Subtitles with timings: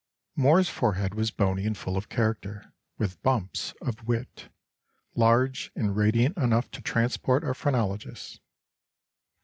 [0.35, 4.49] ]"Moore's forehead was bony and full of character, with 'bumps' of wit,
[5.13, 8.39] large and radiant enough to transport a phrenologist.